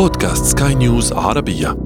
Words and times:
بودكاست 0.00 0.58
سكاي 0.58 0.74
نيوز 0.74 1.12
عربية. 1.12 1.76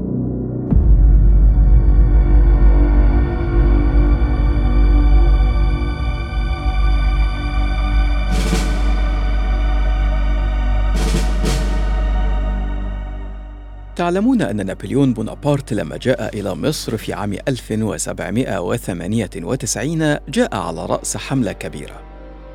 تعلمون 13.97 14.43
أن 14.43 14.67
نابليون 14.67 15.13
بونابرت 15.13 15.73
لما 15.73 15.97
جاء 15.97 16.41
إلى 16.41 16.55
مصر 16.55 16.97
في 16.97 17.13
عام 17.13 17.33
1798 17.49 20.19
جاء 20.29 20.57
على 20.57 20.87
رأس 20.87 21.17
حملة 21.17 21.53
كبيرة. 21.53 22.01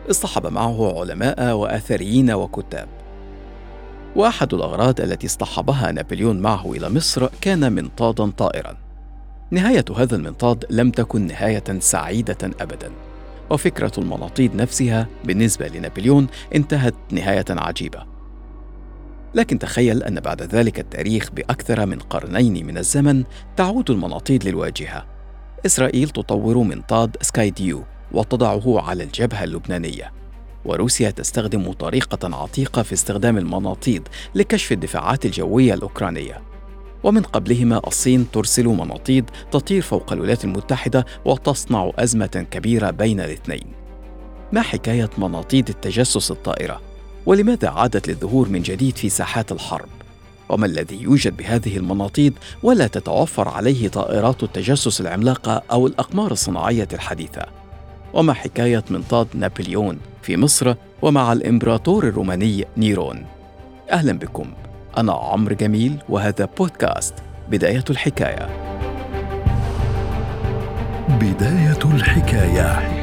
اصطحب 0.09 0.47
معه 0.47 0.99
علماء 0.99 1.53
وآثريين 1.53 2.31
وكتاب. 2.31 2.87
واحد 4.15 4.53
الأغراض 4.53 5.01
التي 5.01 5.27
اصطحبها 5.27 5.91
نابليون 5.91 6.39
معه 6.39 6.71
إلى 6.71 6.89
مصر 6.89 7.27
كان 7.41 7.73
منطادا 7.73 8.31
طائرا. 8.31 8.77
نهاية 9.51 9.85
هذا 9.97 10.15
المنطاد 10.15 10.65
لم 10.69 10.91
تكن 10.91 11.27
نهاية 11.27 11.63
سعيدة 11.79 12.37
ابدا. 12.43 12.91
وفكرة 13.49 13.91
المناطيد 13.97 14.55
نفسها 14.55 15.07
بالنسبة 15.25 15.67
لنابليون 15.67 16.27
انتهت 16.55 16.93
نهاية 17.11 17.45
عجيبة. 17.49 18.05
لكن 19.35 19.59
تخيل 19.59 20.03
أن 20.03 20.19
بعد 20.19 20.41
ذلك 20.41 20.79
التاريخ 20.79 21.31
بأكثر 21.31 21.85
من 21.85 21.99
قرنين 21.99 22.65
من 22.65 22.77
الزمن 22.77 23.23
تعود 23.57 23.91
المناطيد 23.91 24.43
للواجهة. 24.43 25.05
إسرائيل 25.65 26.09
تطور 26.09 26.57
منطاد 26.57 27.17
سكاي 27.21 27.49
ديو 27.49 27.83
وتضعه 28.11 28.81
على 28.81 29.03
الجبهة 29.03 29.43
اللبنانية. 29.43 30.18
وروسيا 30.65 31.09
تستخدم 31.09 31.71
طريقة 31.71 32.35
عتيقة 32.35 32.81
في 32.81 32.93
استخدام 32.93 33.37
المناطيد 33.37 34.07
لكشف 34.35 34.71
الدفاعات 34.71 35.25
الجوية 35.25 35.73
الأوكرانية 35.73 36.41
ومن 37.03 37.21
قبلهما 37.21 37.81
الصين 37.87 38.31
ترسل 38.31 38.65
مناطيد 38.65 39.29
تطير 39.51 39.81
فوق 39.81 40.13
الولايات 40.13 40.45
المتحدة 40.45 41.05
وتصنع 41.25 41.91
أزمة 41.95 42.45
كبيرة 42.51 42.91
بين 42.91 43.19
الاثنين 43.19 43.79
ما 44.51 44.61
حكاية 44.61 45.09
مناطيد 45.17 45.69
التجسس 45.69 46.31
الطائرة؟ 46.31 46.81
ولماذا 47.25 47.69
عادت 47.69 48.07
للظهور 48.07 48.49
من 48.49 48.61
جديد 48.61 48.97
في 48.97 49.09
ساحات 49.09 49.51
الحرب؟ 49.51 49.89
وما 50.49 50.65
الذي 50.65 51.01
يوجد 51.01 51.37
بهذه 51.37 51.77
المناطيد 51.77 52.33
ولا 52.63 52.87
تتوفر 52.87 53.47
عليه 53.47 53.87
طائرات 53.87 54.43
التجسس 54.43 55.01
العملاقة 55.01 55.61
أو 55.71 55.87
الأقمار 55.87 56.31
الصناعية 56.31 56.87
الحديثة؟ 56.93 57.58
وما 58.13 58.33
حكاية 58.33 58.83
منطاد 58.89 59.27
نابليون 59.33 59.99
في 60.21 60.37
مصر 60.37 60.73
ومع 61.01 61.33
الإمبراطور 61.33 62.07
الروماني 62.07 62.65
نيرون. 62.77 63.25
أهلا 63.91 64.13
بكم. 64.13 64.51
أنا 64.97 65.13
عمرو 65.13 65.55
جميل 65.55 65.97
وهذا 66.09 66.49
بودكاست 66.57 67.13
بداية 67.49 67.83
الحكاية. 67.89 68.49
بداية 71.09 71.93
الحكاية. 71.95 72.99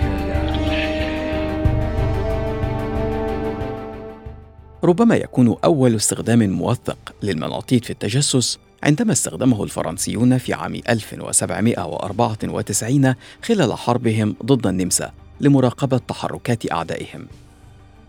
ربما 4.85 5.17
يكون 5.17 5.57
أول 5.65 5.95
استخدام 5.95 6.51
موثق 6.51 7.15
للمناطيد 7.23 7.85
في 7.85 7.91
التجسس 7.91 8.59
عندما 8.83 9.13
استخدمه 9.13 9.65
الفرنسيون 9.65 10.39
في 10.39 10.53
عام 10.53 10.81
1794 10.89 13.15
خلال 13.43 13.75
حربهم 13.75 14.37
ضد 14.45 14.67
النمسا 14.67 15.13
لمراقبة 15.41 15.99
تحركات 15.99 16.73
أعدائهم. 16.73 17.27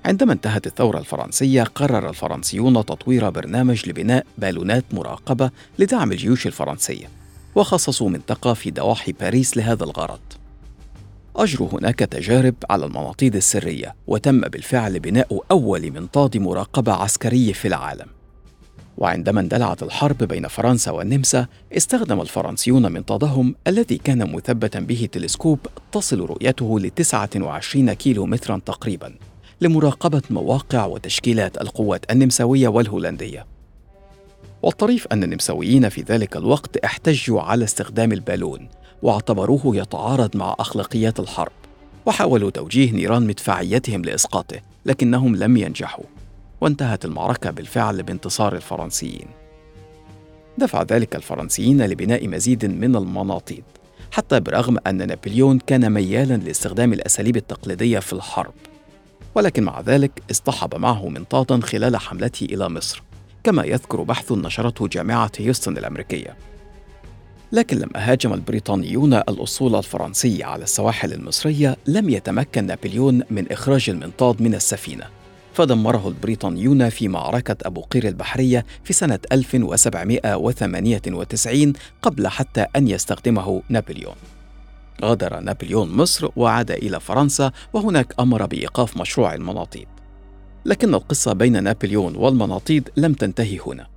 عندما 0.06 0.34
انتهت 0.34 0.68
الثورة 0.68 1.00
الفرنسية 1.00 1.64
قرر 1.64 2.09
الفرنسيون 2.09 2.74
تطوير 2.74 3.30
برنامج 3.30 3.90
لبناء 3.90 4.26
بالونات 4.38 4.86
مراقبة 4.92 5.52
لدعم 5.80 6.12
الجيوش 6.12 6.48
الفرنسية، 6.48 7.09
وخصصوا 7.56 8.09
منطقة 8.09 8.54
في 8.54 8.72
ضواحي 8.72 9.12
باريس 9.12 9.58
لهذا 9.58 9.84
الغرض. 9.84 10.20
أجروا 11.36 11.70
هناك 11.74 12.00
تجارب 12.00 12.56
على 12.70 12.86
المناطيد 12.86 13.36
السرية، 13.36 13.96
وتم 14.08 14.41
بالفعل 14.41 15.00
بناء 15.00 15.44
أول 15.52 15.91
منطاد 15.91 16.38
مراقبة 16.38 16.94
عسكري 16.94 17.53
في 17.53 17.68
العالم. 17.68 18.08
وعندما 18.97 19.41
اندلعت 19.41 19.84
الحرب 19.84 20.18
بين 20.18 20.47
فرنسا 20.47 20.91
والنمسا 20.91 21.47
استخدم 21.78 22.22
الفرنسيون 22.22 22.91
منطادهم 22.91 23.56
الذي 23.68 23.97
كان 23.97 24.35
مثبتا 24.35 24.80
به 24.80 25.09
تلسكوب 25.12 25.59
تصل 25.91 26.19
رؤيته 26.19 26.80
ل 26.80 26.90
29 26.90 27.94
كيلو 27.94 28.25
مترا 28.25 28.62
تقريبا 28.66 29.13
لمراقبة 29.62 30.22
مواقع 30.30 30.85
وتشكيلات 30.85 31.62
القوات 31.62 32.12
النمساوية 32.12 32.68
والهولندية. 32.68 33.46
والطريف 34.62 35.08
أن 35.12 35.24
النمساويين 35.24 35.90
في 35.90 36.02
ذلك 36.02 36.38
الوقت 36.38 36.78
احتجوا 36.78 37.41
على 37.41 37.64
استخدام 37.64 38.12
البالون 38.12 38.69
واعتبروه 39.02 39.62
يتعارض 39.66 40.38
مع 40.38 40.56
أخلاقيات 40.59 41.19
الحرب 41.19 41.52
وحاولوا 42.06 42.50
توجيه 42.50 42.91
نيران 42.91 43.28
مدفعيتهم 43.28 44.02
لإسقاطه 44.02 44.59
لكنهم 44.85 45.35
لم 45.35 45.58
ينجحوا. 45.58 46.06
وانتهت 46.62 47.06
المعركة 47.06 47.51
بالفعل 47.51 48.03
بانتصار 48.03 48.56
الفرنسيين. 48.56 49.28
دفع 50.57 50.84
ذلك 50.84 51.16
الفرنسيين 51.16 51.85
لبناء 51.85 52.28
مزيد 52.28 52.66
من 52.66 52.95
المناطيد، 52.95 53.63
حتى 54.12 54.40
برغم 54.40 54.78
أن 54.88 55.07
نابليون 55.07 55.59
كان 55.59 55.91
ميالا 55.91 56.34
لاستخدام 56.34 56.94
الأساليب 56.94 57.38
التقليدية 57.38 58.00
في 58.00 58.13
الحرب. 58.13 58.53
ولكن 59.35 59.63
مع 59.63 59.81
ذلك 59.81 60.12
اصطحب 60.31 60.75
معه 60.75 61.09
منطادا 61.09 61.62
خلال 61.62 61.97
حملته 61.97 62.46
إلى 62.46 62.69
مصر، 62.69 63.03
كما 63.44 63.63
يذكر 63.63 64.03
بحث 64.03 64.31
نشرته 64.31 64.88
جامعة 64.88 65.31
هيوستن 65.38 65.78
الأمريكية. 65.78 66.35
لكن 67.51 67.78
لما 67.78 68.12
هاجم 68.12 68.34
البريطانيون 68.34 69.13
الأسطول 69.13 69.75
الفرنسي 69.75 70.44
على 70.44 70.63
السواحل 70.63 71.13
المصرية 71.13 71.78
لم 71.88 72.09
يتمكن 72.09 72.66
نابليون 72.66 73.22
من 73.31 73.51
إخراج 73.51 73.90
المنطاد 73.90 74.41
من 74.41 74.56
السفينة 74.56 75.16
فدمره 75.57 76.07
البريطانيون 76.07 76.90
في 76.90 77.07
معركة 77.07 77.68
أبو 77.68 77.81
قير 77.81 78.07
البحرية 78.07 78.66
في 78.84 78.94
سنة 78.94 79.19
1798 79.31 81.73
قبل 82.01 82.28
حتى 82.28 82.66
أن 82.75 82.88
يستخدمه 82.88 83.62
نابليون. 83.69 84.16
غادر 85.03 85.40
نابليون 85.40 85.90
مصر 85.90 86.29
وعاد 86.35 86.72
إلى 86.72 87.00
فرنسا 87.00 87.51
وهناك 87.73 88.13
أمر 88.19 88.46
بإيقاف 88.46 88.97
مشروع 88.97 89.34
المناطيد. 89.34 89.88
لكن 90.66 90.94
القصة 90.94 91.34
بين 91.34 91.63
نابليون 91.63 92.16
والمناطيد 92.16 92.90
لم 92.97 93.13
تنتهي 93.13 93.59
هنا. 93.67 93.88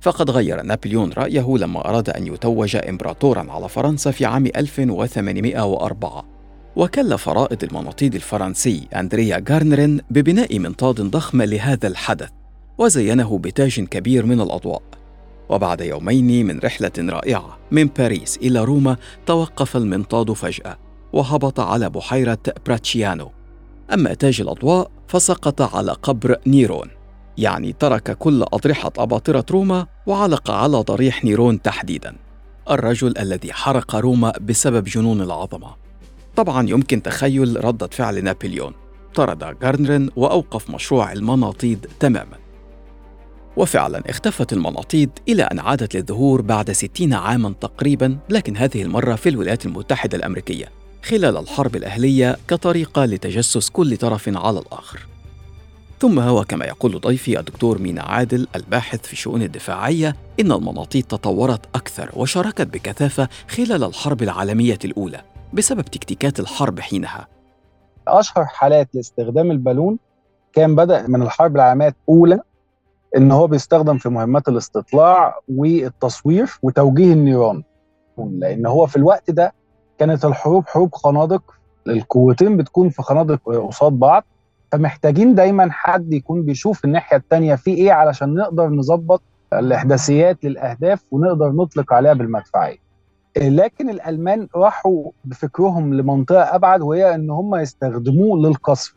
فقد 0.00 0.30
غير 0.30 0.62
نابليون 0.62 1.12
رأيه 1.12 1.56
لما 1.58 1.88
أراد 1.88 2.10
أن 2.10 2.26
يتوج 2.26 2.76
إمبراطورا 2.76 3.52
على 3.52 3.68
فرنسا 3.68 4.10
في 4.10 4.24
عام 4.24 4.46
1804 4.46 6.33
وكلف 6.76 7.28
رائد 7.28 7.64
المناطيد 7.64 8.14
الفرنسي 8.14 8.88
أندريا 8.96 9.44
غارنرين 9.50 10.00
ببناء 10.10 10.58
منطاد 10.58 11.00
ضخم 11.00 11.42
لهذا 11.42 11.88
الحدث 11.88 12.30
وزينه 12.78 13.38
بتاج 13.38 13.80
كبير 13.80 14.26
من 14.26 14.40
الأضواء. 14.40 14.82
وبعد 15.48 15.80
يومين 15.80 16.46
من 16.46 16.58
رحلة 16.58 16.92
رائعة 16.98 17.58
من 17.70 17.86
باريس 17.86 18.36
إلى 18.36 18.64
روما 18.64 18.96
توقف 19.26 19.76
المنطاد 19.76 20.32
فجأة 20.32 20.78
وهبط 21.12 21.60
على 21.60 21.90
بحيرة 21.90 22.38
براتشيانو. 22.66 23.30
أما 23.92 24.14
تاج 24.14 24.40
الأضواء 24.40 24.90
فسقط 25.08 25.76
على 25.76 25.92
قبر 25.92 26.36
نيرون 26.46 26.90
يعني 27.38 27.72
ترك 27.72 28.18
كل 28.18 28.42
أضرحة 28.42 28.92
أباطرة 28.98 29.44
روما 29.50 29.86
وعلق 30.06 30.50
على 30.50 30.76
ضريح 30.76 31.24
نيرون 31.24 31.62
تحديدا. 31.62 32.16
الرجل 32.70 33.18
الذي 33.18 33.52
حرق 33.52 33.96
روما 33.96 34.32
بسبب 34.40 34.84
جنون 34.84 35.20
العظمة. 35.20 35.83
طبعا 36.36 36.68
يمكن 36.68 37.02
تخيل 37.02 37.64
ردة 37.64 37.86
فعل 37.86 38.24
نابليون 38.24 38.72
طرد 39.14 39.58
جارنرين 39.58 40.10
وأوقف 40.16 40.70
مشروع 40.70 41.12
المناطيد 41.12 41.86
تماما. 42.00 42.38
وفعلا 43.56 44.02
اختفت 44.10 44.52
المناطيد 44.52 45.10
إلى 45.28 45.42
أن 45.42 45.58
عادت 45.58 45.96
للظهور 45.96 46.42
بعد 46.42 46.72
ستين 46.72 47.14
عاما 47.14 47.54
تقريبا 47.60 48.18
لكن 48.28 48.56
هذه 48.56 48.82
المرة 48.82 49.14
في 49.14 49.28
الولايات 49.28 49.66
المتحدة 49.66 50.18
الأمريكية 50.18 50.68
خلال 51.04 51.36
الحرب 51.36 51.76
الأهلية 51.76 52.36
كطريقة 52.48 53.04
لتجسس 53.04 53.70
كل 53.70 53.96
طرف 53.96 54.28
على 54.36 54.58
الآخر. 54.58 55.06
ثم 56.00 56.18
هو 56.18 56.44
كما 56.44 56.64
يقول 56.64 57.00
ضيفي 57.00 57.38
الدكتور 57.38 57.78
مينا 57.78 58.02
عادل 58.02 58.46
الباحث 58.56 59.06
في 59.06 59.12
الشؤون 59.12 59.42
الدفاعية 59.42 60.16
إن 60.40 60.52
المناطيد 60.52 61.04
تطورت 61.04 61.60
أكثر 61.74 62.10
وشاركت 62.12 62.66
بكثافة 62.66 63.28
خلال 63.48 63.84
الحرب 63.84 64.22
العالمية 64.22 64.78
الأولى. 64.84 65.33
بسبب 65.54 65.80
تكتيكات 65.80 66.40
الحرب 66.40 66.80
حينها. 66.80 67.26
أشهر 68.08 68.44
حالات 68.44 68.88
لاستخدام 68.94 69.50
البالون 69.50 69.98
كان 70.52 70.74
بدا 70.76 71.06
من 71.06 71.22
الحرب 71.22 71.56
العالمية 71.56 71.94
الأولى 72.08 72.40
إن 73.16 73.32
هو 73.32 73.46
بيستخدم 73.46 73.98
في 73.98 74.08
مهمات 74.08 74.48
الاستطلاع 74.48 75.38
والتصوير 75.48 76.50
وتوجيه 76.62 77.12
النيران 77.12 77.62
لأن 78.18 78.66
هو 78.66 78.86
في 78.86 78.96
الوقت 78.96 79.30
ده 79.30 79.54
كانت 79.98 80.24
الحروب 80.24 80.66
حروب 80.68 80.94
خنادق 80.94 81.42
القوتين 81.88 82.56
بتكون 82.56 82.88
في 82.88 83.02
خنادق 83.02 83.40
قصاد 83.68 83.92
بعض 83.92 84.24
فمحتاجين 84.72 85.34
دايما 85.34 85.68
حد 85.72 86.12
يكون 86.12 86.42
بيشوف 86.42 86.84
الناحية 86.84 87.16
الثانية 87.16 87.54
في 87.54 87.70
إيه 87.74 87.92
علشان 87.92 88.34
نقدر 88.34 88.68
نظبط 88.68 89.22
الإحداثيات 89.52 90.44
للأهداف 90.44 91.04
ونقدر 91.10 91.52
نطلق 91.52 91.92
عليها 91.92 92.12
بالمدفعية. 92.12 92.83
لكن 93.36 93.90
الألمان 93.90 94.48
راحوا 94.56 95.10
بفكرهم 95.24 95.94
لمنطقة 95.94 96.54
أبعد 96.54 96.80
وهي 96.82 97.14
إن 97.14 97.30
هم 97.30 97.54
يستخدموه 97.54 98.38
للقصف. 98.38 98.94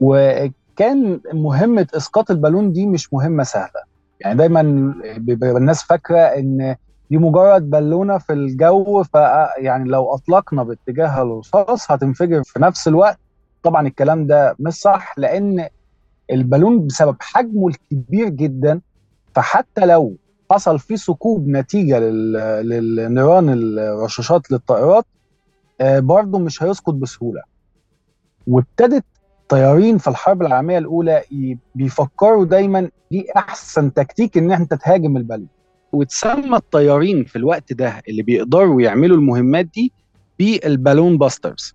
وكان 0.00 1.20
مهمة 1.32 1.86
إسقاط 1.94 2.30
البالون 2.30 2.72
دي 2.72 2.86
مش 2.86 3.12
مهمة 3.12 3.42
سهلة. 3.42 3.80
يعني 4.20 4.38
دايما 4.38 4.60
الناس 5.42 5.82
فاكرة 5.82 6.18
إن 6.18 6.76
دي 7.10 7.18
مجرد 7.18 7.70
بالونة 7.70 8.18
في 8.18 8.32
الجو 8.32 9.02
فيعني 9.02 9.88
لو 9.88 10.14
أطلقنا 10.14 10.62
باتجاه 10.62 11.22
الرصاص 11.22 11.90
هتنفجر 11.90 12.42
في 12.44 12.60
نفس 12.60 12.88
الوقت. 12.88 13.18
طبعا 13.62 13.86
الكلام 13.86 14.26
ده 14.26 14.56
مش 14.58 14.72
صح 14.74 15.18
لأن 15.18 15.68
البالون 16.32 16.86
بسبب 16.86 17.16
حجمه 17.20 17.68
الكبير 17.68 18.28
جدا 18.28 18.80
فحتى 19.34 19.86
لو 19.86 20.16
حصل 20.50 20.78
فيه 20.78 20.96
ثقوب 20.96 21.48
نتيجة 21.48 21.98
للنيران 22.00 23.48
الرشاشات 23.78 24.50
للطائرات 24.50 25.04
آه، 25.80 25.98
برضه 26.00 26.38
مش 26.38 26.62
هيسقط 26.62 26.94
بسهولة. 26.94 27.42
وابتدت 28.46 29.04
طيارين 29.48 29.98
في 29.98 30.08
الحرب 30.08 30.42
العالمية 30.42 30.78
الأولى 30.78 31.22
بيفكروا 31.74 32.44
دايما 32.44 32.90
دي 33.10 33.26
أحسن 33.36 33.94
تكتيك 33.94 34.38
إن 34.38 34.52
انت 34.52 34.74
تهاجم 34.74 35.16
البلد. 35.16 35.46
وتسمى 35.92 36.56
الطيارين 36.56 37.24
في 37.24 37.36
الوقت 37.36 37.72
ده 37.72 38.02
اللي 38.08 38.22
بيقدروا 38.22 38.82
يعملوا 38.82 39.16
المهمات 39.16 39.66
دي 39.66 39.92
بال 40.38 40.56
balloon 40.56 41.18
busters. 41.18 41.74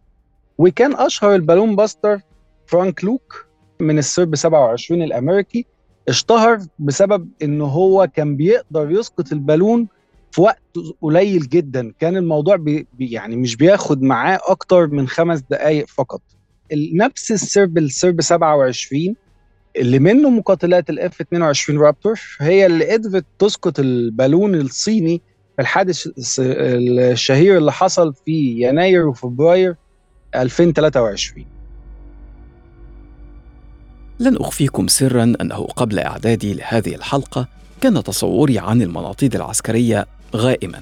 وكان 0.58 0.94
أشهر 0.96 1.36
ال 1.36 1.41
balloon 1.41 1.76
buster 1.76 2.20
فرانك 2.68 3.04
لوك 3.04 3.46
من 3.80 3.98
السرب 3.98 4.36
27 4.36 5.02
الأمريكي 5.02 5.66
اشتهر 6.10 6.60
بسبب 6.80 7.30
إن 7.44 7.62
هو 7.62 8.08
كان 8.16 8.36
بيقدر 8.36 8.92
يسقط 8.92 9.32
البالون 9.32 9.88
في 10.32 10.42
وقت 10.42 10.62
قليل 11.02 11.50
جدا. 11.50 11.94
كان 12.00 12.18
الموضوع 12.18 12.56
بي 12.56 12.88
يعني 13.00 13.36
مش 13.36 13.56
بياخد 13.56 14.02
معاه 14.02 14.40
أكتر 14.48 14.88
من 14.88 15.08
خمس 15.08 15.44
دقائق 15.50 15.88
فقط. 15.88 16.22
نفس 16.94 17.32
السرب 17.32 17.78
السرب 17.78 18.22
27 18.22 19.16
اللي 19.78 20.00
منه 20.00 20.30
مقاتلات 20.30 20.90
ال 20.90 21.06
F 21.06 21.22
22 21.22 21.80
Raptor 21.80 22.20
هي 22.40 22.66
اللي 22.66 22.92
قدرت 22.92 23.26
تسقط 23.40 23.80
البالون 23.80 24.56
الصيني 24.56 25.22
في 25.56 25.62
الحادث 25.62 26.08
الشهير 26.40 27.58
اللي 27.58 27.72
حصل 27.72 28.14
في 28.26 28.56
يناير 28.62 29.08
وفبراير 29.08 29.76
2023 30.36 31.46
لن 34.20 34.38
أخفيكم 34.38 34.88
سرا 34.88 35.34
أنه 35.42 35.68
قبل 35.76 36.00
إعدادي 36.00 36.54
لهذه 36.54 36.96
الحلقة 36.96 37.48
كان 37.82 38.04
تصوري 38.04 38.60
عن 38.60 38.82
المناطيد 38.82 39.36
العسكرية 39.36 40.08
غائما. 40.36 40.82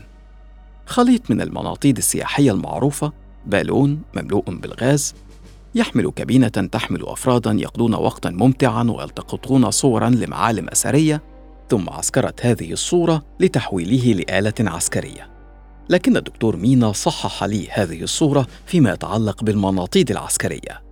خليط 0.85 1.31
من 1.31 1.41
المناطيد 1.41 1.97
السياحية 1.97 2.51
المعروفة 2.51 3.11
بالون 3.45 4.01
مملوء 4.15 4.43
بالغاز 4.47 5.15
يحمل 5.75 6.11
كابينة 6.15 6.47
تحمل 6.47 7.05
أفرادا 7.05 7.51
يقضون 7.51 7.95
وقتا 7.95 8.29
ممتعا 8.29 8.83
ويلتقطون 8.83 9.71
صورا 9.71 10.09
لمعالم 10.09 10.67
أثرية 10.69 11.21
ثم 11.69 11.89
عسكرت 11.89 12.45
هذه 12.45 12.71
الصورة 12.71 13.23
لتحويله 13.39 14.13
لآلة 14.13 14.53
عسكرية. 14.59 15.29
لكن 15.89 16.17
الدكتور 16.17 16.57
مينا 16.57 16.91
صحح 16.91 17.43
لي 17.43 17.67
هذه 17.71 18.03
الصورة 18.03 18.47
فيما 18.65 18.93
يتعلق 18.93 19.43
بالمناطيد 19.43 20.11
العسكرية. 20.11 20.90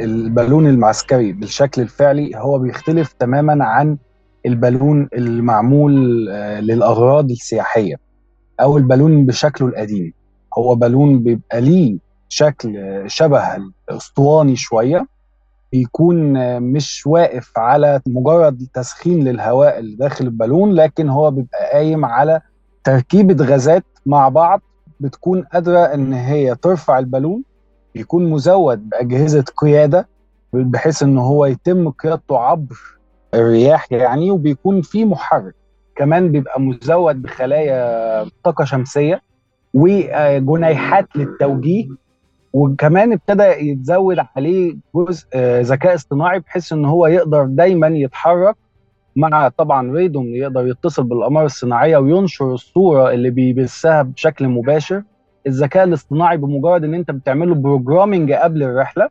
البالون 0.00 0.66
العسكري 0.66 1.32
بالشكل 1.32 1.82
الفعلي 1.82 2.32
هو 2.36 2.58
بيختلف 2.58 3.12
تماما 3.12 3.64
عن 3.64 3.98
البالون 4.46 5.08
المعمول 5.14 6.26
آه، 6.28 6.60
للأغراض 6.60 7.30
السياحية 7.30 7.96
أو 8.60 8.76
البالون 8.76 9.26
بشكله 9.26 9.68
القديم. 9.68 10.12
هو 10.58 10.74
بالون 10.74 11.22
بيبقى 11.22 11.60
ليه 11.60 11.98
شكل 12.28 12.76
آه، 12.76 13.06
شبه 13.06 13.56
الأسطواني 13.90 14.56
شوية 14.56 15.06
بيكون 15.72 16.36
آه، 16.36 16.58
مش 16.58 17.06
واقف 17.06 17.58
على 17.58 18.00
مجرد 18.06 18.66
تسخين 18.74 19.24
للهواء 19.24 19.78
اللي 19.78 19.96
داخل 19.96 20.24
البالون 20.24 20.72
لكن 20.72 21.08
هو 21.08 21.30
بيبقى 21.30 21.70
قايم 21.72 22.04
على 22.04 22.40
تركيبة 22.84 23.44
غازات 23.44 23.84
مع 24.06 24.28
بعض 24.28 24.60
بتكون 25.00 25.42
قادرة 25.42 25.78
إن 25.78 26.12
هي 26.12 26.54
ترفع 26.54 26.98
البالون 26.98 27.42
يكون 27.98 28.30
مزود 28.30 28.88
بأجهزة 28.88 29.44
قيادة 29.56 30.08
بحيث 30.52 31.02
إن 31.02 31.18
هو 31.18 31.46
يتم 31.46 31.90
قيادته 31.90 32.38
عبر 32.38 32.76
الرياح 33.34 33.92
يعني 33.92 34.30
وبيكون 34.30 34.82
في 34.82 35.04
محرك. 35.04 35.54
كمان 35.96 36.32
بيبقى 36.32 36.60
مزود 36.60 37.22
بخلايا 37.22 38.26
طاقة 38.44 38.64
شمسية 38.64 39.22
وجنيحات 39.74 41.08
للتوجيه 41.16 41.88
وكمان 42.52 43.12
ابتدى 43.12 43.42
يتزود 43.70 44.16
عليه 44.36 44.76
جزء 44.94 45.26
آه، 45.34 45.60
ذكاء 45.60 45.94
اصطناعي 45.94 46.40
بحيث 46.40 46.72
إن 46.72 46.84
هو 46.84 47.06
يقدر 47.06 47.44
دايما 47.44 47.86
يتحرك 47.86 48.56
مع 49.16 49.48
طبعا 49.48 49.92
radome 49.92 50.26
يقدر 50.26 50.66
يتصل 50.66 51.02
بالاقمار 51.02 51.44
الصناعية 51.44 51.96
وينشر 51.96 52.54
الصورة 52.54 53.10
اللي 53.10 53.30
بيبثها 53.30 54.02
بشكل 54.02 54.48
مباشر. 54.48 55.02
الذكاء 55.48 55.84
الاصطناعي 55.84 56.36
بمجرد 56.36 56.84
إن 56.84 56.94
أنت 56.94 57.10
بتعمله 57.10 57.54
programming 57.54 58.32
قبل 58.32 58.62
الرحلة 58.62 59.08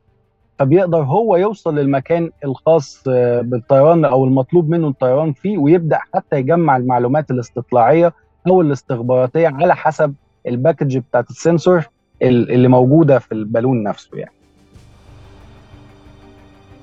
فبيقدر 0.60 1.04
هو 1.04 1.36
يوصل 1.36 1.76
للمكان 1.76 2.32
الخاص 2.46 3.04
آه، 3.08 3.42
بالطيران 3.42 4.06
أو 4.06 4.26
المطلوب 4.26 4.70
منه 4.70 4.88
الطيران 4.88 5.34
فيه 5.34 5.58
ويبدأ 5.58 6.00
حتى 6.14 6.36
يجمع 6.36 6.78
المعلومات 6.78 7.32
الاستطلاعية 7.32 8.14
أو 8.48 8.62
الاستخباراتية 8.62 9.48
على 9.48 9.76
حسب 9.76 10.14
ال 10.48 10.54
package 10.54 10.98
بتاعت 10.98 11.30
ال 11.30 11.38
sensor 11.38 11.86
اللي 12.22 12.68
موجودة 12.68 13.20
في 13.20 13.32
البالون 13.32 13.84
نفسه 13.84 14.18
يعني. 14.18 14.32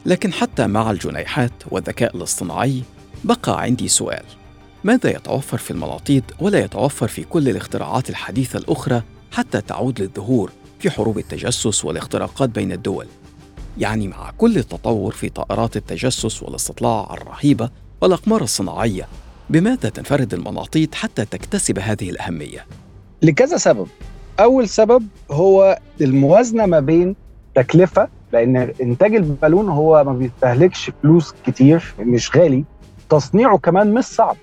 لكن 0.07 0.33
حتى 0.33 0.67
مع 0.67 0.91
الجنيحات 0.91 1.53
والذكاء 1.71 2.17
الاصطناعي 2.17 2.83
بقى 3.25 3.63
عندي 3.63 3.89
سؤال 3.89 4.25
ماذا 4.85 5.11
يتوفر 5.11 5.59
في 5.59 5.71
المناطيد 5.71 6.25
ولا 6.41 6.59
يتوفر 6.59 7.09
في 7.09 7.25
كل 7.25 7.49
الاختراعات 7.49 8.11
الحديثة 8.11 8.59
الأخرى 8.59 9.03
حتى 9.35 9.61
تعود 9.61 10.01
للظهور 10.01 10.51
في 10.79 10.91
حروب 10.91 11.19
التجسس 11.19 11.85
والاختراقات 11.85 12.49
بين 12.51 12.73
الدول. 12.73 13.07
يعني 13.79 14.09
مع 14.09 14.31
كل 14.39 14.59
التطور 14.59 15.13
في 15.13 15.29
طائرات 15.29 15.77
التجسس 15.77 16.43
والاستطلاع 16.43 17.15
الرهيبة 17.15 17.71
والأقمار 18.01 18.43
الصناعية 18.43 19.09
بماذا 19.51 19.89
تنفرد 19.89 20.35
المناطيد 20.35 20.95
حتى 20.95 21.25
تكتسب 21.25 21.79
هذه 21.79 22.11
الأهمية؟ 22.11 22.67
لكذا 23.23 23.57
سبب. 23.57 23.87
أول 24.41 24.69
سبب 24.69 25.07
هو 25.31 25.79
الموازنة 26.01 26.67
ما 26.67 26.81
بين 26.81 27.17
تكلفة 27.55 28.09
لأن 28.33 28.57
إنتاج 28.81 29.15
البالون 29.15 29.69
هو 29.69 30.05
ما 30.05 30.13
بيستهلكش 30.13 30.91
فلوس 31.03 31.35
كتير 31.47 31.95
مش 31.99 32.37
غالي. 32.37 32.65
تصنيعه 33.11 33.59
كمان 33.59 33.95
مش 33.95 34.05
صعب. 34.05 34.37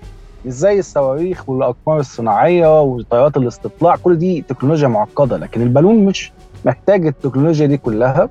زي 0.46 0.78
الصواريخ 0.78 1.48
والأقمار 1.48 2.00
الصناعية 2.00 2.82
وطيارات 2.82 3.36
الاستطلاع 3.36 3.96
كل 3.96 4.18
دي 4.18 4.44
تكنولوجيا 4.48 4.88
معقدة 4.88 5.36
لكن 5.36 5.62
البالون 5.62 6.04
مش 6.04 6.32
محتاج 6.64 7.06
التكنولوجيا 7.06 7.66
دي 7.66 7.76
كلها. 7.76 8.28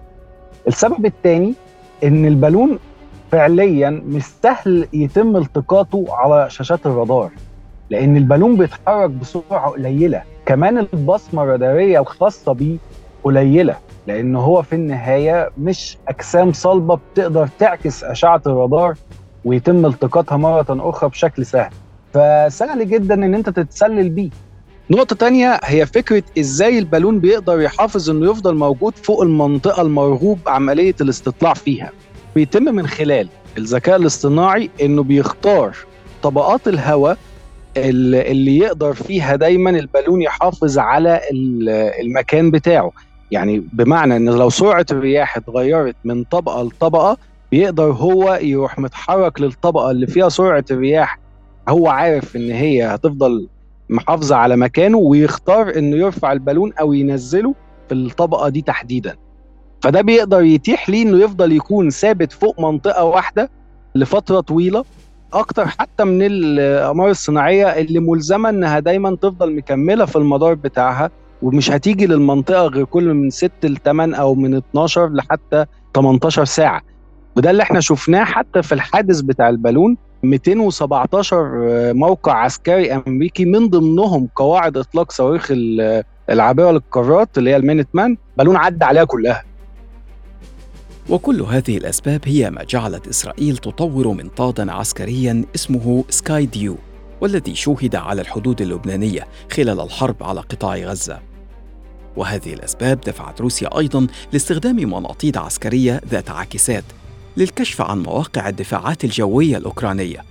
السبب 0.68 1.06
الثاني 1.06 1.54
إن 2.04 2.26
البالون 2.26 2.80
فعليا 3.32 3.90
مش 4.06 4.24
سهل 4.44 4.88
يتم 4.94 5.38
التقاطه 5.38 6.06
على 6.10 6.50
شاشات 6.50 6.86
الرادار 6.86 7.32
لأن 7.90 8.18
البالون 8.18 8.58
بيتحرك 8.58 9.10
بسرعة 9.10 9.70
قليلة. 9.70 10.22
كمان 10.46 10.78
البصمة 10.78 11.44
الرادارية 11.44 12.00
الخاصة 12.00 12.54
بيه 12.54 12.78
قليلة 13.24 13.76
لأن 14.08 14.36
هو 14.36 14.62
في 14.62 14.76
النهاية 14.76 15.50
مش 15.58 15.98
أجسام 16.08 16.54
صلبة 16.54 16.96
بتقدر 17.14 17.48
تعكس 17.60 18.04
أشعة 18.04 18.42
الرادار 18.48 18.94
ويتم 19.46 19.86
التقاطها 19.86 20.38
مرة 20.38 20.66
أخرى 20.70 21.10
بشكل 21.10 21.46
سهل. 21.46 21.72
فسهل 22.14 22.90
جدا 22.90 23.14
إن 23.14 23.34
أنت 23.34 23.50
تتسلل 23.50 24.10
بيه. 24.10 24.30
نقطة 24.90 25.16
تانية 25.16 25.60
هي 25.64 25.86
فكرة 25.86 26.24
إزاي 26.40 26.80
البالون 26.80 27.20
بيقدر 27.20 27.62
يحافظ 27.62 28.10
إنه 28.10 28.32
يفضل 28.32 28.56
موجود 28.56 28.94
فوق 28.96 29.22
المنطقة 29.22 29.82
المرغوب 29.82 30.40
عملية 30.48 30.96
الاستطلاع 31.02 31.54
فيها. 31.54 31.92
بيتم 32.36 32.64
من 32.64 32.88
خلال 32.88 33.28
الذكاء 33.58 33.96
الاصطناعي 33.96 34.70
إنه 34.82 35.04
بيختار 35.04 35.76
طبقات 36.24 36.68
الهواء 36.68 37.18
اللي 37.78 38.58
يقدر 38.58 38.94
فيها 38.94 39.36
دايما 39.36 39.70
البالون 39.70 40.22
يحافظ 40.22 40.78
على 40.80 41.22
المكان 42.02 42.52
بتاعه. 42.52 42.92
يعني 43.32 43.64
بمعنى 43.74 44.16
إن 44.16 44.30
لو 44.30 44.50
سرعة 44.50 44.86
الرياح 44.92 45.38
اتغيرت 45.38 45.96
من 46.04 46.24
طبقة 46.24 46.64
لطبقة 46.64 47.18
بيقدر 47.52 47.92
هو 47.92 48.40
يروح 48.42 48.80
متحرك 48.80 49.42
للطبقة 49.42 49.92
اللي 49.92 50.08
فيها 50.08 50.30
سرعة 50.30 50.66
الرياح 50.72 51.20
هو 51.70 51.88
عارف 51.88 52.36
إن 52.36 52.52
هي 52.52 52.84
هتفضل 52.86 53.48
محافظة 53.90 54.36
على 54.36 54.56
مكانه 54.56 54.98
ويختار 54.98 55.78
إنه 55.78 55.96
يرفع 55.98 56.32
البالون 56.32 56.74
أو 56.74 56.94
ينزله 56.94 57.56
في 57.90 57.96
الطبقة 57.96 58.50
دي 58.50 58.62
تحديدا. 58.62 59.16
فده 59.82 60.02
بيقدر 60.02 60.42
يتيح 60.44 60.90
ليه 60.90 61.04
إنه 61.04 61.18
يفضل 61.18 61.52
يكون 61.52 61.90
ثابت 61.90 62.32
فوق 62.32 62.60
منطقة 62.60 63.04
واحدة 63.04 63.50
لفترة 63.96 64.40
طويلة 64.40 64.84
أكتر 65.34 65.68
حتى 65.68 66.04
من 66.04 66.22
الأقمار 66.22 67.10
الصناعية 67.10 67.66
اللي 67.68 68.00
ملزمة 68.00 68.50
إنها 68.50 68.80
دايما 68.80 69.16
تفضل 69.16 69.56
مكملة 69.56 70.06
في 70.06 70.16
المدار 70.16 70.54
بتاعها 70.54 71.10
ومش 71.42 71.72
هتيجي 71.72 72.06
للمنطقة 72.08 72.68
غير 72.68 72.86
كل 72.86 73.14
من 73.14 73.30
6 73.30 73.52
ل 73.68 73.78
8 73.86 74.16
أو 74.16 74.36
من 74.36 74.56
12 74.56 75.10
لحتى 75.14 75.66
18 75.96 76.46
ساعة. 76.46 76.82
وده 77.38 77.52
اللي 77.52 77.64
إحنا 77.64 77.80
شفناه 77.80 78.24
حتى 78.24 78.62
في 78.62 78.72
الحادث 78.72 79.22
بتاع 79.22 79.50
البالون 79.50 79.98
217 80.24 81.94
موقع 81.94 82.34
عسكري 82.34 82.94
أمريكي 82.94 83.46
من 83.46 83.70
ضمنهم 83.70 84.30
قواعد 84.36 84.78
إطلاق 84.78 85.12
صواريخ 85.12 85.48
العابره 86.30 86.72
للقارات 86.72 87.38
اللي 87.38 87.50
هي 87.50 87.56
Minuteman 87.56 88.18
بالون 88.38 88.56
عدى 88.56 88.86
عليها 88.86 89.04
كلها. 89.04 89.44
وكل 91.10 91.42
هذه 91.42 91.78
الأسباب 91.78 92.22
هي 92.26 92.50
ما 92.50 92.64
جعلت 92.64 93.08
إسرائيل 93.08 93.58
تطور 93.58 94.08
منطادا 94.08 94.72
عسكريا 94.72 95.44
اسمه 95.56 96.04
Sky 96.10 96.46
Dew 96.46 96.76
والذي 97.22 97.56
شوهد 97.56 97.96
على 97.96 98.22
الحدود 98.22 98.62
اللبنانية 98.62 99.28
خلال 99.52 99.80
الحرب 99.80 100.16
على 100.22 100.40
قطاع 100.40 100.76
غزة. 100.76 101.20
وهذه 102.18 102.54
الأسباب 102.54 103.02
دفعت 103.02 103.42
روسيا 103.42 103.78
أيضا 103.80 104.08
لاستخدام 104.34 104.76
مناطيد 104.76 105.38
عسكرية 105.38 106.02
ذات 106.10 106.30
عاكسات 106.30 106.84
للكشف 107.38 107.82
عن 107.82 108.04
مواقع 108.04 108.50
الدفاعات 108.50 109.04
الجوية 109.04 109.58
الأوكرانية. 109.58 110.26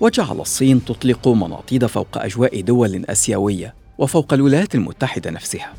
وجعل 0.00 0.40
الصين 0.40 0.84
تطلق 0.84 1.28
مناطيد 1.28 1.86
فوق 1.86 2.18
أجواء 2.18 2.60
دول 2.60 3.04
آسيوية 3.08 3.74
وفوق 3.98 4.32
الولايات 4.32 4.74
المتحدة 4.74 5.30
نفسها. 5.30 5.74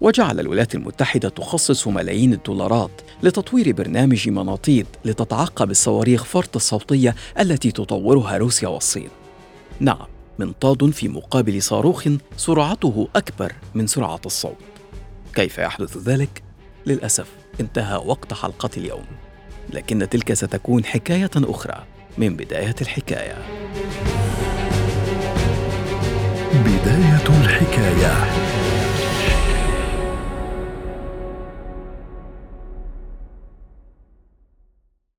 وجعل 0.00 0.40
الولايات 0.40 0.74
المتحدة 0.74 1.28
تخصص 1.28 1.88
ملايين 1.88 2.32
الدولارات 2.32 2.90
لتطوير 3.22 3.72
برنامج 3.72 4.28
مناطيد 4.28 4.86
لتتعقب 5.04 5.70
الصواريخ 5.70 6.24
فرط 6.24 6.56
الصوتية 6.56 7.14
التي 7.40 7.72
تطورها 7.72 8.36
روسيا 8.36 8.68
والصين. 8.68 9.08
نعم 9.80 10.06
منطاد 10.38 10.90
في 10.90 11.08
مقابل 11.08 11.62
صاروخ 11.62 12.08
سرعته 12.36 13.08
أكبر 13.16 13.52
من 13.74 13.86
سرعة 13.86 14.20
الصوت. 14.26 14.56
كيف 15.34 15.58
يحدث 15.58 15.96
ذلك؟ 15.96 16.42
للأسف 16.86 17.26
انتهى 17.60 18.02
وقت 18.06 18.34
حلقة 18.34 18.70
اليوم. 18.76 19.04
لكن 19.74 20.08
تلك 20.08 20.32
ستكون 20.32 20.84
حكاية 20.84 21.30
أخرى 21.36 21.84
من 22.18 22.36
بداية 22.36 22.74
الحكاية. 22.80 23.36
بداية 26.64 27.40
الحكاية. 27.42 28.49